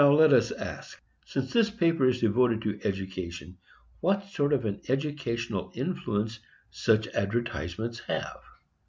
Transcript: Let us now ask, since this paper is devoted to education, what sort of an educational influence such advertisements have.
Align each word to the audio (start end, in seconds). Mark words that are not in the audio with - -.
Let 0.01 0.33
us 0.33 0.49
now 0.49 0.65
ask, 0.65 0.99
since 1.25 1.53
this 1.53 1.69
paper 1.69 2.07
is 2.07 2.21
devoted 2.21 2.63
to 2.63 2.79
education, 2.83 3.59
what 3.99 4.27
sort 4.29 4.51
of 4.51 4.65
an 4.65 4.81
educational 4.87 5.71
influence 5.75 6.39
such 6.71 7.07
advertisements 7.09 7.99
have. 8.07 8.41